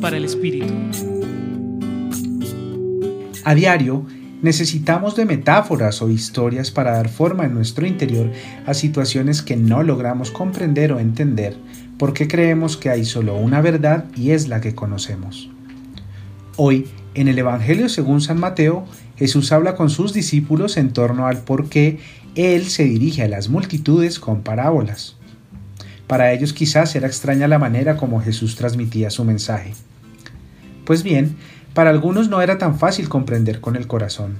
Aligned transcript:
Para 0.00 0.16
el 0.16 0.24
Espíritu. 0.24 0.72
A 3.44 3.54
diario, 3.54 4.06
necesitamos 4.40 5.14
de 5.14 5.24
metáforas 5.24 6.00
o 6.02 6.08
historias 6.08 6.70
para 6.70 6.92
dar 6.92 7.08
forma 7.08 7.44
en 7.44 7.54
nuestro 7.54 7.86
interior 7.86 8.30
a 8.66 8.74
situaciones 8.74 9.42
que 9.42 9.56
no 9.56 9.82
logramos 9.82 10.30
comprender 10.30 10.92
o 10.92 10.98
entender 10.98 11.56
porque 11.98 12.26
creemos 12.26 12.76
que 12.76 12.90
hay 12.90 13.04
solo 13.04 13.36
una 13.36 13.60
verdad 13.60 14.06
y 14.16 14.30
es 14.30 14.48
la 14.48 14.60
que 14.60 14.74
conocemos. 14.74 15.50
Hoy, 16.56 16.88
en 17.14 17.28
el 17.28 17.38
Evangelio 17.38 17.88
según 17.88 18.20
San 18.20 18.40
Mateo, 18.40 18.84
Jesús 19.16 19.52
habla 19.52 19.76
con 19.76 19.90
sus 19.90 20.12
discípulos 20.12 20.76
en 20.76 20.92
torno 20.92 21.26
al 21.26 21.38
por 21.38 21.68
qué 21.68 22.00
Él 22.34 22.64
se 22.64 22.84
dirige 22.84 23.22
a 23.22 23.28
las 23.28 23.48
multitudes 23.48 24.18
con 24.18 24.42
parábolas. 24.42 25.16
Para 26.12 26.30
ellos 26.34 26.52
quizás 26.52 26.94
era 26.94 27.06
extraña 27.06 27.48
la 27.48 27.58
manera 27.58 27.96
como 27.96 28.20
Jesús 28.20 28.54
transmitía 28.54 29.08
su 29.08 29.24
mensaje. 29.24 29.72
Pues 30.84 31.02
bien, 31.02 31.36
para 31.72 31.88
algunos 31.88 32.28
no 32.28 32.42
era 32.42 32.58
tan 32.58 32.78
fácil 32.78 33.08
comprender 33.08 33.62
con 33.62 33.76
el 33.76 33.86
corazón, 33.86 34.34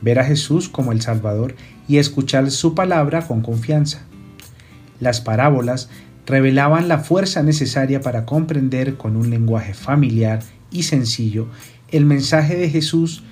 ver 0.00 0.18
a 0.18 0.24
Jesús 0.24 0.70
como 0.70 0.92
el 0.92 1.02
Salvador 1.02 1.56
y 1.86 1.98
escuchar 1.98 2.50
su 2.50 2.74
palabra 2.74 3.26
con 3.26 3.42
confianza. 3.42 4.00
Las 4.98 5.20
parábolas 5.20 5.90
revelaban 6.24 6.88
la 6.88 7.00
fuerza 7.00 7.42
necesaria 7.42 8.00
para 8.00 8.24
comprender 8.24 8.96
con 8.96 9.14
un 9.14 9.28
lenguaje 9.28 9.74
familiar 9.74 10.40
y 10.70 10.84
sencillo 10.84 11.48
el 11.88 12.06
mensaje 12.06 12.56
de 12.56 12.70
Jesús 12.70 13.24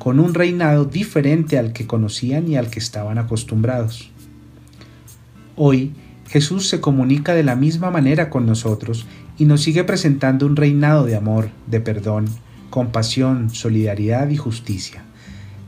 con 0.00 0.18
un 0.18 0.34
reinado 0.34 0.84
diferente 0.84 1.60
al 1.60 1.72
que 1.72 1.86
conocían 1.86 2.48
y 2.48 2.56
al 2.56 2.70
que 2.70 2.80
estaban 2.80 3.18
acostumbrados. 3.18 4.10
Hoy, 5.54 5.94
Jesús 6.28 6.68
se 6.68 6.80
comunica 6.80 7.34
de 7.34 7.44
la 7.44 7.56
misma 7.56 7.90
manera 7.90 8.30
con 8.30 8.46
nosotros 8.46 9.06
y 9.38 9.44
nos 9.44 9.62
sigue 9.62 9.84
presentando 9.84 10.46
un 10.46 10.56
reinado 10.56 11.04
de 11.04 11.16
amor, 11.16 11.50
de 11.66 11.80
perdón, 11.80 12.26
compasión, 12.70 13.50
solidaridad 13.50 14.28
y 14.30 14.36
justicia. 14.36 15.04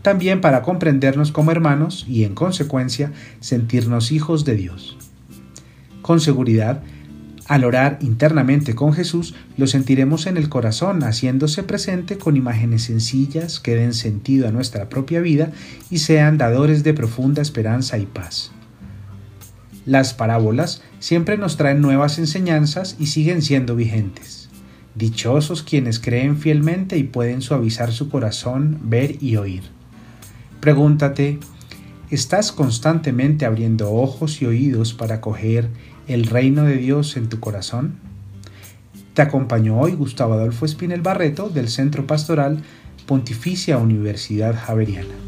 También 0.02 0.40
para 0.40 0.62
comprendernos 0.62 1.32
como 1.32 1.50
hermanos 1.50 2.06
y, 2.08 2.24
en 2.24 2.34
consecuencia, 2.34 3.12
sentirnos 3.40 4.12
hijos 4.12 4.44
de 4.44 4.56
Dios. 4.56 4.96
Con 6.02 6.20
seguridad, 6.20 6.82
al 7.46 7.64
orar 7.64 7.98
internamente 8.02 8.74
con 8.74 8.92
Jesús, 8.92 9.34
lo 9.56 9.66
sentiremos 9.66 10.26
en 10.26 10.36
el 10.36 10.48
corazón, 10.48 11.02
haciéndose 11.02 11.62
presente 11.62 12.18
con 12.18 12.36
imágenes 12.36 12.82
sencillas 12.82 13.58
que 13.58 13.74
den 13.74 13.94
sentido 13.94 14.48
a 14.48 14.52
nuestra 14.52 14.88
propia 14.88 15.20
vida 15.20 15.50
y 15.90 15.98
sean 15.98 16.36
dadores 16.36 16.84
de 16.84 16.94
profunda 16.94 17.42
esperanza 17.42 17.98
y 17.98 18.06
paz. 18.06 18.52
Las 19.88 20.12
parábolas 20.12 20.82
siempre 20.98 21.38
nos 21.38 21.56
traen 21.56 21.80
nuevas 21.80 22.18
enseñanzas 22.18 22.96
y 22.98 23.06
siguen 23.06 23.40
siendo 23.40 23.74
vigentes. 23.74 24.50
Dichosos 24.94 25.62
quienes 25.62 25.98
creen 25.98 26.36
fielmente 26.36 26.98
y 26.98 27.04
pueden 27.04 27.40
suavizar 27.40 27.90
su 27.90 28.10
corazón, 28.10 28.80
ver 28.82 29.16
y 29.22 29.36
oír. 29.36 29.62
Pregúntate, 30.60 31.38
¿estás 32.10 32.52
constantemente 32.52 33.46
abriendo 33.46 33.90
ojos 33.90 34.42
y 34.42 34.44
oídos 34.44 34.92
para 34.92 35.14
acoger 35.14 35.70
el 36.06 36.26
reino 36.26 36.64
de 36.64 36.76
Dios 36.76 37.16
en 37.16 37.30
tu 37.30 37.40
corazón? 37.40 37.94
Te 39.14 39.22
acompañó 39.22 39.80
hoy 39.80 39.92
Gustavo 39.92 40.34
Adolfo 40.34 40.66
Espinel 40.66 41.00
Barreto 41.00 41.48
del 41.48 41.70
Centro 41.70 42.06
Pastoral 42.06 42.62
Pontificia 43.06 43.78
Universidad 43.78 44.54
Javeriana. 44.54 45.27